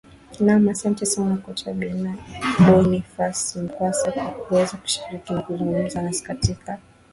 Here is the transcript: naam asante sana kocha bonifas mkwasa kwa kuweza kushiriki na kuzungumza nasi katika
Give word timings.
naam 0.45 0.63
asante 0.73 1.05
sana 1.05 1.37
kocha 1.37 1.73
bonifas 2.67 3.55
mkwasa 3.55 4.11
kwa 4.11 4.25
kuweza 4.47 4.77
kushiriki 4.77 5.33
na 5.33 5.41
kuzungumza 5.41 6.01
nasi 6.01 6.23
katika 6.23 6.79